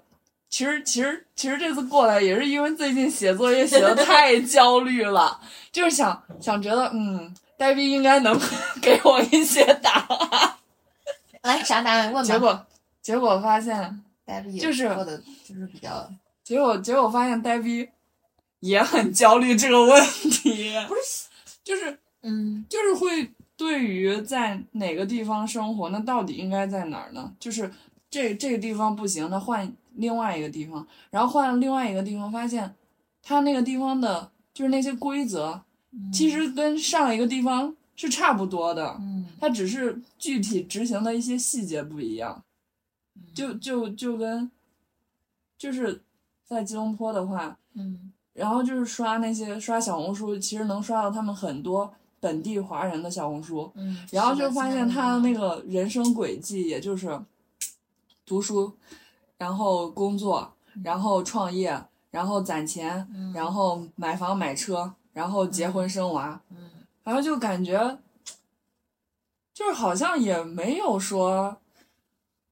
[0.50, 5.40] 其实其实其实这次过来也是因为最近写作业写的太焦虑了，
[5.72, 8.40] 就是想想觉得嗯，呆逼应该能
[8.82, 10.56] 给我一些答案，
[11.44, 12.24] 来啥答案问吧。
[12.24, 12.66] 结果
[13.02, 16.10] 结果发现，呆逼就是说的就是比较
[16.44, 17.90] 结果结果发现呆逼
[18.62, 21.28] 也很焦虑这个问题，不是
[21.64, 27.34] 就是嗯就是会对于在哪个地方生活，那到底应该在哪儿呢？
[27.40, 27.70] 就是
[28.10, 32.76] 这这个地方不行，那换另外一个地方，然后换了另外一个地方，发现
[33.22, 35.62] 他那个地方的，就是那些规则，
[36.12, 42.44] 其实跟上一个地方是差不多的，嗯它只是具体执行的一些细节不一样。
[43.34, 44.50] 就就就跟，
[45.58, 46.02] 就是
[46.46, 57.18] 在吉隆坡的话，嗯然后就是刷那些刷小红书，其实能刷到他们很多本地华人的小红书，嗯，然后就发现他那个人生轨迹，也就是
[58.26, 58.76] 读书，
[59.38, 61.80] 然后工作，然后创业，
[62.12, 66.70] 然后攒钱，嗯然后买房买车，然后结婚生娃，嗯
[67.04, 67.98] 然后就感觉，
[69.54, 71.58] 就是好像也没有说，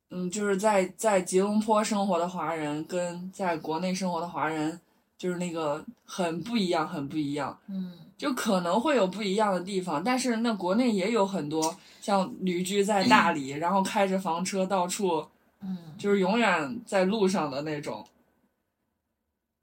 [0.09, 4.79] 嗯，就是在在吉隆坡生活的华人跟在国内生活的华人，
[5.17, 7.57] 就是那个很不一样，很不一样。
[7.67, 15.25] 嗯就可能会有不一样的地方，但是那国内也有很多像旅居在大理，然后开着房车到处，
[15.63, 18.05] 嗯，就是永远在路上的那种，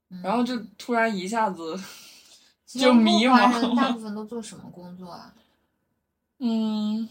[0.09, 1.79] 嗯然后就突然一下子，
[2.67, 5.33] 就迷茫了大部分都做什么工作啊？
[6.43, 7.07] 嗯，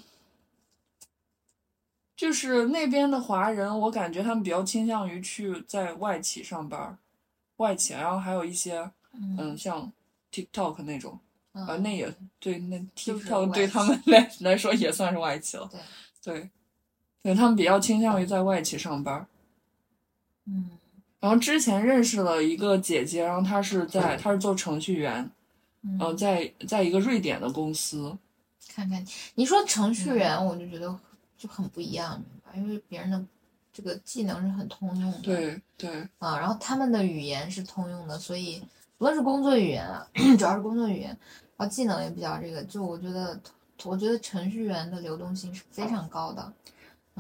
[2.16, 6.98] 就是那边的华人，我感觉他们比较倾向于去在外企上班，
[7.57, 8.79] 外企，然后还有一些
[9.12, 9.90] 嗯，嗯像
[10.33, 11.18] TikTok 那种。
[11.53, 15.68] 啊，嗯那也对，那 TikTok 对他们 来来说也算是外企了。
[15.72, 15.81] 对
[16.22, 16.50] 对，
[17.22, 19.26] 对他们比较倾向于在外企上班。
[20.46, 20.70] 嗯
[21.20, 25.30] 然后之前认识了一个姐姐，然后她是在她是做程序员，
[25.83, 28.16] 嗯呃，在在一个瑞典的公司。
[28.74, 29.04] 看看
[29.35, 30.98] 你说程序嗯员，我就觉得
[31.37, 32.22] 就很不一样？
[32.54, 33.22] 因为别人的
[33.70, 38.62] 这个技能是很通用的，对对，啊，然后他们的语言是通用的，所以
[38.96, 41.09] 不论是工作语言啊， 主要是工作语言，
[41.59, 43.38] 然后技能也比较这个，就我觉得，
[43.85, 46.50] 我觉得程序员的流动性是非常高的。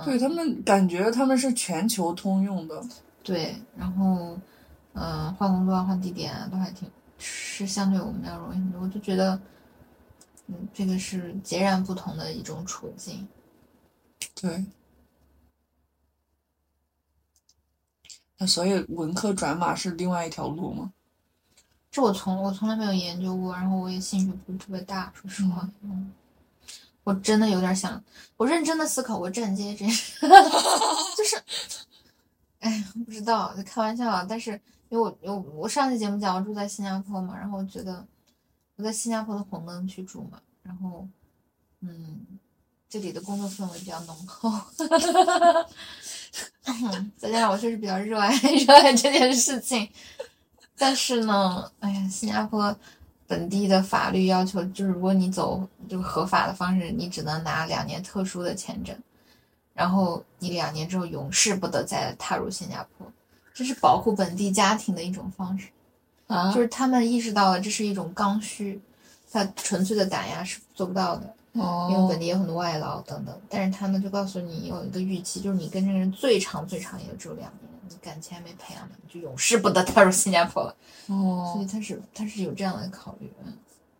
[0.00, 2.82] 嗯对他们感觉他们是全球通用的。
[3.22, 4.38] 对，然后，
[4.94, 8.80] 嗯、换工作啊、换地点啊，都还挺是相对我们要容易很多。
[8.82, 9.40] 我就觉得，
[10.46, 13.28] 嗯，这个是截然不同的一种处境。
[14.34, 14.64] 对。
[18.38, 20.92] 那所以文科转码是另外一条路吗？
[21.90, 26.10] 这我从我从来没有研究过，然后我也兴趣不是特别大，说实话，嗯，
[27.04, 28.02] 我真的有点想，
[28.36, 30.20] 我认真的思考过站街这事，
[31.16, 31.42] 就是，
[32.60, 34.26] 哎，不知道，开玩笑啊。
[34.28, 34.52] 但是
[34.88, 38.06] 因为我我我上期节目讲我住在新加坡嘛，然后我觉得
[38.76, 41.08] 我在新加坡的红灯区住嘛，然后
[41.80, 42.26] 嗯，
[42.88, 44.52] 这里的工作氛围比较浓厚，
[47.16, 48.34] 再加上我确实比较热爱
[48.66, 49.90] 热爱这件事情。
[50.76, 52.74] 但是呢，哎呀，新加坡
[53.30, 58.92] 本地的法律要求就是，如果你走这个合法的方式，你只能拿两年特殊的签证，
[59.72, 63.06] 然后你两年之后永世不得再踏入新加坡，
[63.54, 65.68] 这是保护本地家庭的一种方式。
[66.26, 68.80] 啊就是他们意识到了这是一种刚需，
[69.30, 73.40] 他纯粹的打压是做不到的，哦因为哦本地有很多外劳等等。
[73.48, 80.74] 但是他们就告诉你有一个预期，就是你跟这个人最长最长也就只有两年，你感情还没培养呢，你就永世不得踏入新加坡了。
[81.08, 81.52] 哦。
[81.52, 83.52] 所哦以他是他是有这样的考虑，嗯，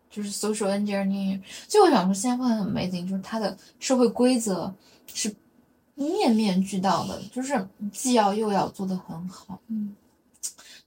[0.09, 1.39] 就是 social engineering。
[1.67, 4.73] 所以我想说，新加坡很 amazing，就是它的社会规则
[5.13, 5.35] 是
[5.95, 9.95] 面面俱到的，就是既要又要做得很好，嗯，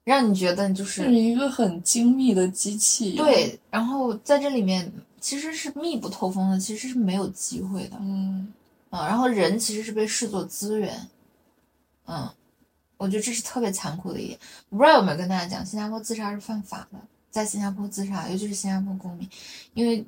[0.03, 8.53] 让你觉得就是是一个很精密的机器。，对，然后在这里面其实是密不透风的，其实是没有机会的，嗯。
[8.91, 11.09] 啊，然后人其实是被视作资源，
[12.07, 12.31] 嗯，
[12.97, 14.39] 我觉得这是特别残酷的一点。
[14.69, 16.99] 我不知道有没有跟大家讲，新加坡自杀是犯法的，
[17.31, 19.29] 在新加坡自杀，尤其是新加坡公民，
[19.75, 20.05] 因为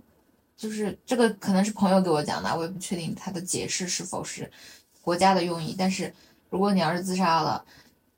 [0.56, 4.50] 就是这个可能是朋友给我讲的，我也不确定他的解释是否是
[5.02, 5.74] 国家的用意。
[5.76, 6.14] 但是
[6.48, 7.64] 如果你要是自杀了，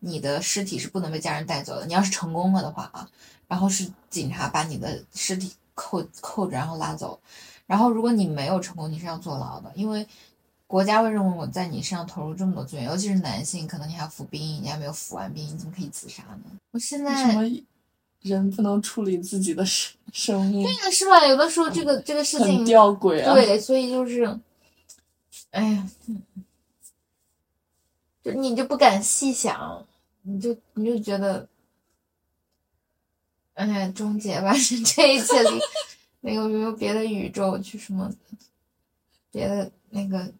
[0.01, 1.87] 你的尸体是不能被家人带走的。
[1.87, 3.09] 你要是成功了的话啊，
[3.49, 7.21] 然后是警察把你的尸体扣扣着，然后拉走。
[7.67, 10.07] 然后如果你没有成功，你是要坐牢的，因为
[10.69, 16.43] 国家会认为我在你身上投入这么多资源，尤其是男性，可能你还要服兵役，你还没有服完兵役，你怎么可以自杀呢？
[16.71, 17.43] 我现为什在么
[18.21, 20.63] 人不能处理自己的生生命？
[20.63, 21.27] 对呀，是吧？
[21.27, 24.25] 有的时候这个这个事情很吊诡啊！，对，所以就是，
[25.51, 26.23] 哎呀，嗯
[28.23, 29.87] 就你就不敢细想，
[30.23, 31.49] 你就你就觉得，
[33.55, 35.59] 哎呀，终结吧，是 这一切里，
[36.21, 38.13] 那个有没有别的宇宙去什么，
[39.31, 40.33] 别的那个，不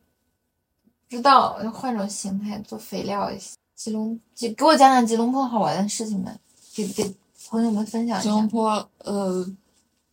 [1.09, 3.57] 知道换种形态做肥料也行。
[3.75, 6.37] 吉隆吉，给我讲讲吉隆坡好玩的事情呗，
[6.75, 7.15] 给给
[7.49, 8.49] 朋友们分享一下吉隆。
[8.49, 9.47] 坡呃，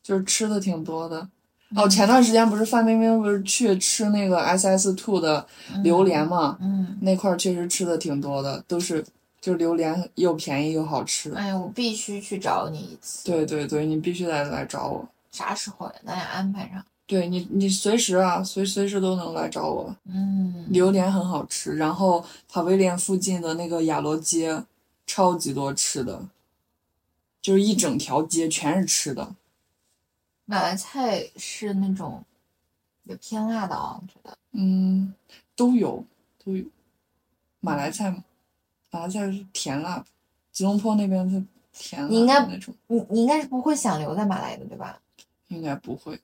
[0.03, 1.27] 就是吃的挺多的。
[1.75, 5.45] 哦，前段时间不是范冰冰不是去吃那个 SS Two 的
[5.83, 6.57] 榴莲嘛？
[6.61, 9.03] 嗯，那块儿确实吃的挺多的，都是
[9.41, 11.33] 就是榴莲又便宜又好吃。
[11.33, 13.25] 哎呀，我必须去找你一次。
[13.25, 15.05] 对对对，你必须得来找我。
[15.31, 15.93] 啥时候呀？
[16.05, 16.85] 咱俩安排上。
[17.07, 19.95] 对你，你随时啊，随随时都能来找我。
[20.05, 24.63] 嗯，榴莲很好吃，然后塔维廉附近的那个雅罗街，
[25.05, 26.27] 超级多吃的，
[27.41, 29.35] 就是一整条街全是吃的。
[30.45, 32.23] 马来菜是那种
[33.03, 34.35] 有偏辣的啊，我觉得。
[34.53, 35.13] 嗯，
[35.55, 36.03] 都有
[36.43, 36.65] 都有。
[37.59, 38.23] 马来菜嘛，
[38.89, 40.05] 马来菜是甜辣的，
[40.51, 44.99] 吉隆坡那边是甜辣你应该的那种，你你应该是不会想留在马来的，对吧？
[45.49, 46.19] 应该不会。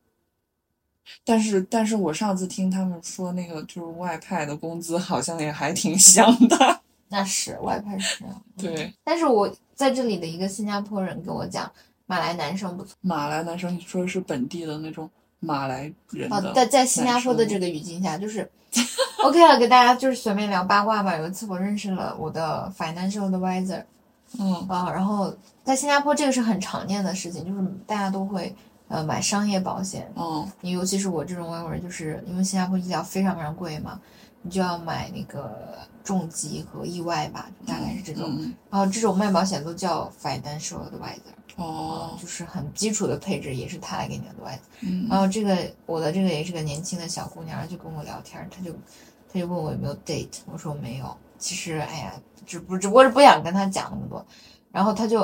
[1.25, 6.81] 但是，但是我上次听他们说，那个就是外派的工资好像也还挺香的。
[7.09, 8.23] 那是外派是。
[8.23, 11.69] 嗯对，但是我在这里的一个新加坡人跟我讲，
[12.05, 12.95] 马来男生不错。
[13.01, 18.49] 马来男生，你说是本地的那种马来人啊的，，在在新加坡的这个语境下，就是
[19.23, 21.17] OK 了，给大家就是随便聊八卦吧。
[21.17, 23.83] 有一次我认识了我的 financial advisor
[24.39, 28.55] 嗯啊，然后在新加坡这个是很常见的事情，就是大家都会
[28.91, 33.99] 呃买商业保险，嗯你尤其是我这种外国人，就是因为新加坡医疗非常非常贵嘛，
[34.41, 38.25] 你就要买那个重疾和意外吧，大概是这种。
[38.27, 44.59] 嗯然后这种卖保险都叫 financial advisor，哦就是很基础的配置，也是他来给你 advise。
[44.81, 48.71] 嗯然后这个我的这个也是个年轻的小姑娘，就跟我聊天，她就
[49.31, 51.15] 她就问我有没有 date，我说没有。
[51.37, 52.13] 其实哎呀，
[52.45, 54.25] 只不只不过是不想跟她讲那么多。
[54.71, 55.21] 然后她就，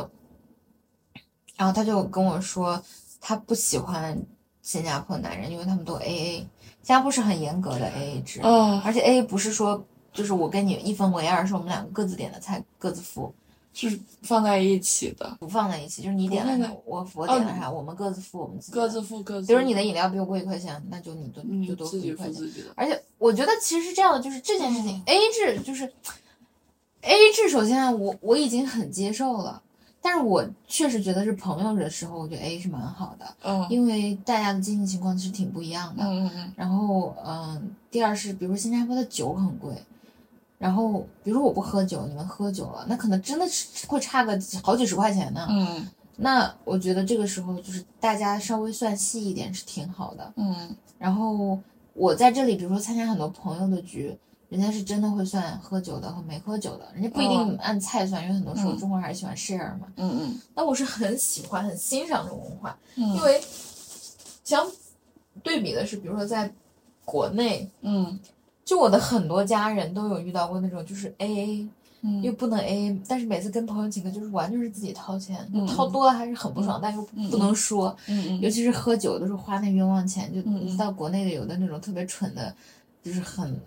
[1.56, 2.82] 然后她就跟我说，
[3.20, 4.22] 她不喜欢
[4.62, 6.48] 新加坡男人，因为他们都 A A，新
[6.84, 13.34] 加坡是很严格的 A A 制，哦，而且 A A 不是说就是我跟你一分为二，是我们两个各自点的菜各自付，
[13.74, 18.74] 是放在一起的，不放在一起，就是你点了啥，我我点了啥，我们各自付我们自己。
[18.74, 19.48] 各自付各自。
[19.48, 22.34] 比如你的饮料比我贵一块钱，那就你都你就多付自己一块钱。
[22.34, 22.68] 付自己的。
[22.76, 25.94] 而且我觉得其实是这样的，就是这件事情、A 制就是
[27.02, 29.62] A 制，首先我我已经很接受了，
[30.08, 36.02] 但是我确实觉得是朋友的时候，我觉得 A 是蛮好的，嗯因为大家的经济情况其实挺不一样的。
[36.06, 39.74] 嗯嗯嗯然后嗯，第二是比如说新加坡的酒很贵。
[40.58, 45.46] 然后，比如说我不喝酒，你们喝酒了，那可能真的是会差个好几十块钱呢。
[45.50, 50.34] 嗯那我觉得这个时候就是大家稍微算细一点是挺好的。
[50.38, 51.60] 嗯然后
[51.94, 54.18] 我在这里，比如说参加很多朋友的局，
[54.50, 57.56] 人家是真的会算喝酒的和没喝酒的，人家不一定哦。
[57.60, 58.78] 按菜算，因为很多时候嗯。
[58.78, 59.88] 中国人还是喜欢 share 嘛。
[59.96, 60.42] 嗯嗯。
[60.56, 63.42] 那我是很喜欢、很欣赏这种文化，因嗯为
[64.44, 64.66] 相
[65.44, 66.52] 对比的是，比如说在
[67.04, 68.20] 国内，嗯。
[68.64, 71.70] 就我的很多家人都有遇到过那种就是 A A
[72.22, 77.96] 又嗯不能 A A，但是每次跟朋友请客就是完全是自己掏钱，嗯掏多了还是很不爽，但又嗯不能说。
[78.08, 80.66] 嗯尤其是喝酒的时候花那冤枉钱，就嗯嗯。
[80.66, 82.54] 你知道国内的有的那种特别蠢的，
[83.02, 83.58] 就是很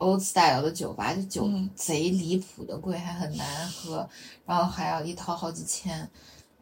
[0.00, 1.70] old style 的酒吧，就酒嗯。
[1.74, 4.08] 贼离谱的贵，还很难喝，
[4.44, 6.08] 然后还要一掏好几千，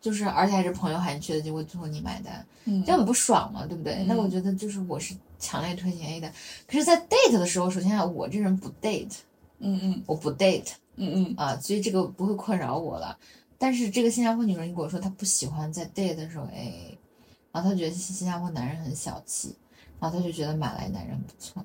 [0.00, 2.84] 就是而且还是朋友喊你去的，结果最后你买单，嗯。
[2.84, 4.04] 这样很不爽嘛，对不对？
[4.04, 4.30] 那我嗯。
[4.30, 6.30] 觉得就是我是强烈推荐 A 的，
[6.66, 9.16] 可是，在 date 的时候，首先啊，我这人不 date，
[9.58, 10.02] 嗯嗯。
[10.06, 11.34] 我不 date 嗯嗯。
[11.36, 13.16] 啊，所以这个不会困扰我了。
[13.60, 16.96] 但是这个新加坡女生跟我说，她不喜欢在 date 的时候 A，
[17.50, 19.56] 然后她觉得新加坡男人很小气，
[19.98, 21.64] 然后她就觉得马来男人不错，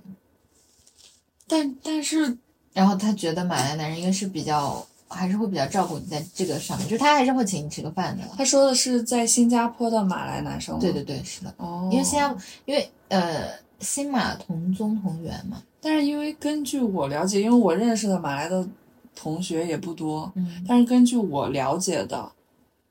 [1.53, 2.35] 但但是
[2.73, 8.23] 然后他觉得马来男人应该是比较还是会比较照顾你在这个上面，就是他还是会请你吃个饭的。
[8.35, 10.81] 他说的是在新加坡的马来男生吗？
[10.81, 12.35] 对对对，是的，哦，因为新加，
[12.65, 13.47] 因为呃
[13.79, 18.67] 新马同宗同源嘛，但是因为根据我了解，因为我认识的马来的
[19.15, 22.31] 同学也不多，嗯但是根据我了解的，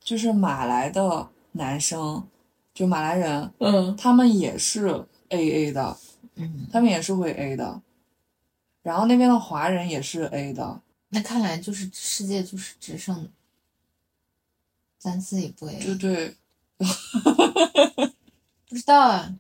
[0.01, 2.23] 就是马来的男生，
[2.73, 5.97] 就马来人，嗯他们也是 A A 的，
[6.37, 7.81] 嗯，他们也是会 A 的，
[8.83, 10.81] 然后那边的华人也是 A 的，
[11.11, 13.31] 那看来就是世界就是只剩
[14.99, 16.37] 咱自己不 A，对对，
[18.69, 19.35] 不知道啊，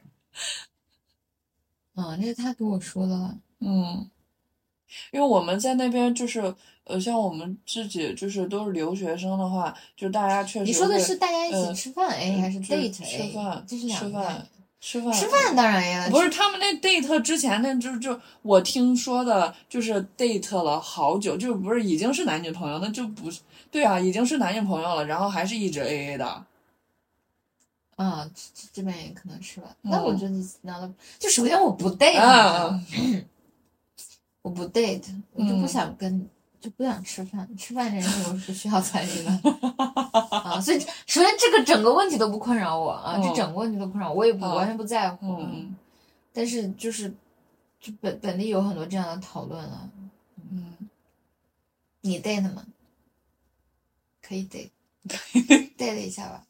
[1.94, 3.38] 嗯，那是他给我说的了。
[3.60, 4.10] 嗯，
[5.10, 13.28] 因为我们在那边就是呃，像我们自己就是都是留学生的话，就大家确实你说的是大家一呃起吃饭 A 还是就是 date A？
[13.28, 14.48] 吃饭这是两个吃饭念。
[14.84, 26.44] 吃饭吃饭当然呀，不是他们那 date 之前那就就我听说的，就是 date 了好久，就不是已经是男女朋友，那就不是对啊，已经是男女朋友了，然后还是一直 A A 的。
[27.94, 29.68] 啊，这这这边也可能是吧。
[29.82, 32.82] 嗯那我觉得你拿的，就首先我不 date，啊
[34.42, 36.28] 我不 date，我就不嗯想跟，
[36.62, 37.46] 就不想吃饭。
[37.56, 39.30] 吃饭这件事我是不需要参与的
[40.30, 45.36] 啊，所以首先这个整个问题都不困扰我啊，这嗯整个问题都不困扰我，我也不嗯完全不在乎。
[45.40, 45.74] 嗯
[46.34, 47.12] 但是就是，
[47.78, 49.86] 就本本地有很多这样的讨论啊。
[50.50, 50.74] 嗯，
[52.00, 52.64] 你 date 吗？
[54.22, 56.44] 可以 date，date 一下吧。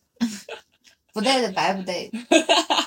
[1.13, 2.11] 不 date 白不 date，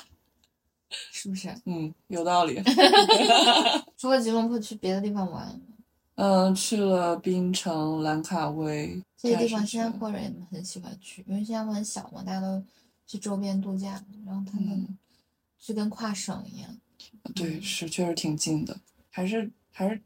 [1.12, 1.54] 是不是？
[1.66, 2.64] 嗯，有道理。
[3.98, 5.60] 除了吉隆坡，去别的地方玩
[6.16, 6.24] 吗？
[6.48, 12.64] 嗯，去了槟城、兰卡威这些地方新加坡人很喜欢去，因为新加坡很小嘛，大家都
[13.06, 14.98] 去周边度假，然后他们嗯
[15.60, 16.70] 就跟跨省一样。
[17.34, 18.78] 对，是确实挺近的，
[19.10, 20.00] 还是还是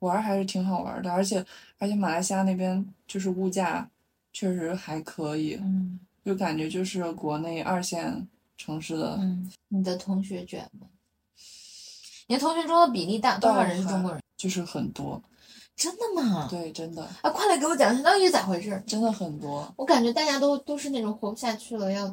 [0.00, 1.44] 玩儿还是挺好玩儿的，而且
[1.78, 3.88] 而且马来西亚那边就是物价
[4.32, 8.26] 确实还可以，嗯就感觉就是国内二线
[8.58, 10.86] 城市的，嗯，你的同学卷吗？
[12.28, 14.20] 你的同学中的比例大多少人是中国人？
[14.36, 15.22] 就是很多，
[15.76, 16.48] 真的吗？
[16.50, 18.82] 对，真的啊，快来给我讲一下，到底是咋回事？
[18.86, 19.70] 真的很多。
[19.76, 22.06] 我感觉大家都都是那种活不下去了，要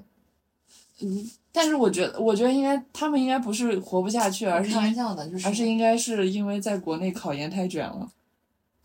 [1.00, 8.12] 嗯，但是我觉得，我觉得应该他们应该不是活不下去，而是开玩笑的，就是而是应该是因为在国内考研太卷了，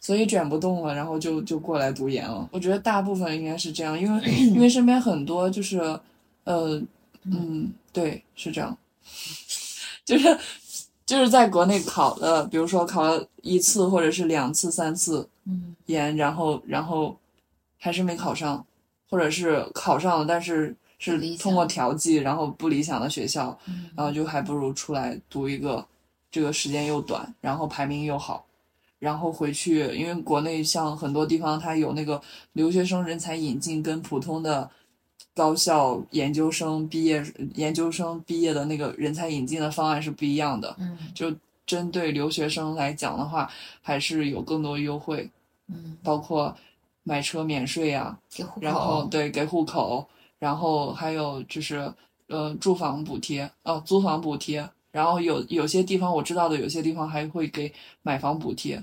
[0.01, 2.49] 所以卷不动了，然后就就过来读研了。
[2.53, 4.23] 我觉得大部分应该是这样，因为
[4.55, 5.79] 因为身边很多就是，
[6.45, 6.81] 呃，
[7.25, 8.77] 嗯，对，是这样，
[10.07, 10.39] 就是
[11.09, 15.75] 就是在国内考了，比如说考了一次或者是两次、三次嗯。
[15.87, 17.17] 研，然后然后
[17.79, 18.63] 还是没考上，
[19.09, 23.89] 或者是考上了，但是是通过调剂，然后不理想的学校，嗯。
[23.97, 25.83] 然后就还不如出来读一个，
[26.31, 28.45] 这个时间又短，然后排名又好，
[28.99, 32.21] 然后回去，因为国内像很多地方它有那个
[32.53, 34.69] 留学生人才引进，跟普通的
[35.39, 37.25] 高校研究生毕业
[37.55, 40.75] 研究生毕业的那个人才引进的方案是不一样的。
[40.81, 41.33] 嗯就
[41.65, 43.49] 针对留学生来讲的话，
[43.81, 45.31] 还是有更多优惠，
[45.69, 46.57] 嗯，包括
[47.05, 48.19] 买车免税呀、
[48.61, 50.09] 然后对给户口，
[50.41, 51.93] 然后还有就是
[52.27, 57.73] 呃住房补贴哦、租房补贴，然后有有些地方我知道的，有些地方还会给
[58.03, 58.83] 买房补贴，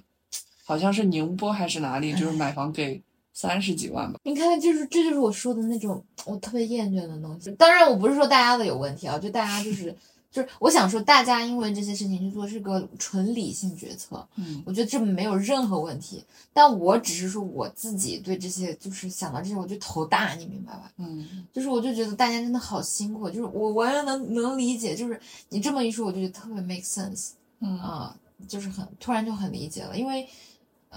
[0.63, 3.01] 好像是宁波还是哪里，就是买房给
[3.35, 4.19] 三十几万吧。
[4.23, 7.51] 你看，就是这就是我说的那种我特别厌倦的东西。
[7.51, 9.95] 当然，我不是说大家的有问题啊，就大家就是
[10.31, 16.23] 就是我想说，大家因为这些事情去做是个纯理性决策，嗯我觉得这没有任何问题。
[16.53, 20.91] 但我只是说我自己对这些就是想到这些我就头大，你明白吧？
[20.97, 25.19] 嗯就是我就觉得大家真的好辛苦，就是我完全能能理解，就是
[25.49, 27.31] 你这么一说，我就觉得特别 make sense。
[27.61, 28.15] 嗯啊、
[28.47, 30.27] 就是很突然就很理解了，因为，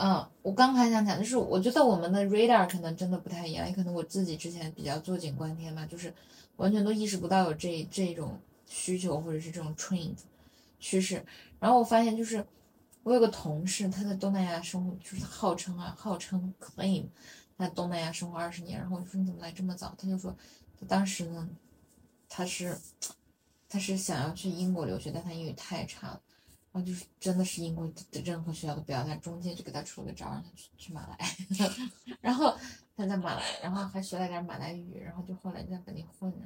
[0.00, 6.14] 嗯、我刚还想讲，就是我觉得我们的 radar 可能真的不太一样，也可能我自己之前比较坐井观天嘛，就是
[6.56, 10.14] 完全都意识不到有这这种需求或者是这种 trend
[10.78, 11.24] 趋势。
[11.58, 12.46] 然后我发现就是
[13.02, 17.06] 我有个同事，他在东南亚生活，就是号称啊，号称 claim
[17.58, 19.92] 在东南亚生活二十年，然后我说你怎么来这么早？
[19.98, 20.32] 他就说
[20.78, 21.48] 他当时呢，
[22.28, 22.78] 他是
[23.68, 26.20] 他是想要去英国留学，但他英语太差了。
[26.84, 31.18] 就是真的是英国的任何学校都不要他，中间就给他出了个招，让他去去马来，
[32.20, 32.56] 然后
[32.96, 36.38] 他在马来，然后还学了点马来语，然后就后来在本地混着，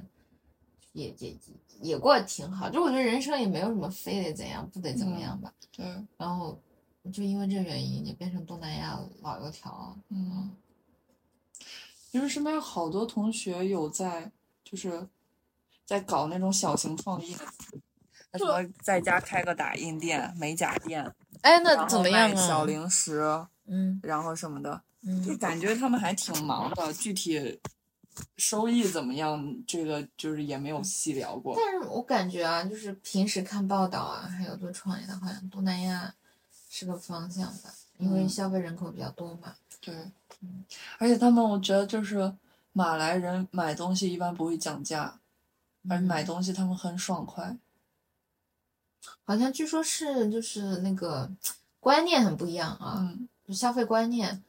[0.93, 1.37] 也也
[1.81, 2.69] 也过得挺好。
[2.69, 5.53] 就我觉得人生也没有什么非得怎样，不得怎么样吧。
[5.71, 5.85] 对，
[6.17, 6.59] 然后
[7.11, 9.97] 就因为这个原因，也变成东南亚老油条。
[10.09, 10.55] 嗯，
[12.11, 14.31] 因为身边有好多同学有在，
[14.63, 15.07] 就是
[15.85, 17.35] 在搞那种小型创业，
[18.37, 21.03] 什么在家开个打印店、美甲店，
[21.41, 23.21] 哎，那怎么样啊小零食，
[23.67, 24.81] 嗯然后什么的，
[25.25, 26.91] 就嗯感觉他们还挺忙的。
[26.93, 27.59] 具体
[28.37, 31.55] 收益怎么样，这个就是也没有细聊过。
[31.57, 36.13] 但是我感觉啊，就是平时看报道啊，还有做创业的，好像东南亚
[36.69, 39.53] 是个方向吧，因为嗯消费人口比较多嘛。
[39.81, 39.93] 对，
[40.97, 42.33] 而且他们我觉得就是
[42.71, 45.19] 马来人买东西一般不会讲价，
[45.89, 47.55] 而嗯买东西他们很爽快。
[49.25, 51.29] 好像据说是就是那个
[51.79, 54.43] 观念很不一样啊，嗯就消费观念，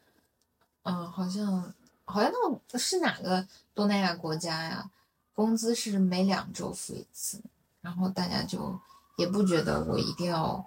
[0.82, 1.74] 嗯，好像
[2.04, 4.90] 好像那个是哪个东南亚国家呀？
[5.34, 7.40] 工资是每两周付一次，
[7.80, 8.78] 然后大家就
[9.16, 10.64] 也不觉得我一定要，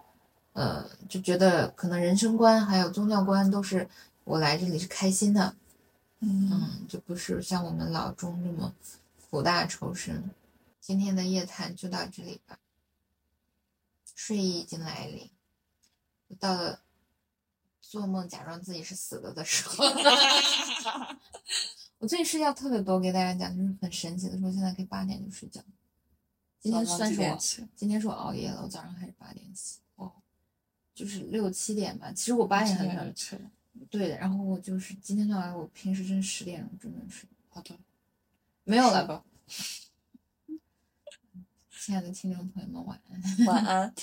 [0.52, 3.88] 呃，就觉得可能人生观还有宗教观都是
[4.26, 5.56] 我来这里是开心的，
[6.20, 8.74] 嗯嗯，就不是像我们老中这么
[9.30, 10.30] 苦大仇深。
[10.82, 12.58] 今天的夜谈就到这里吧，
[14.18, 15.30] 睡意已经来临，
[16.40, 16.82] 到了
[17.80, 19.86] 做梦假装自己是死了的时候。
[22.00, 25.62] 我最近睡觉特别多，给大家讲就是很神奇的说，现在可以八点就睡觉。
[26.60, 27.38] 今天算是我？
[27.76, 30.12] 今天是我熬夜了，我早上还是八点起，哦，
[30.96, 32.12] 就是六七点吧。
[32.12, 33.52] 其实我八点很早就起了。
[33.92, 37.78] 对的，然后我就是今天算完，我平时真十点钟准备睡，好的，
[38.64, 39.06] 没有了。
[39.06, 39.24] 吧。
[41.88, 43.46] 亲爱的听众朋友们，晚安。
[43.46, 43.94] 晚安。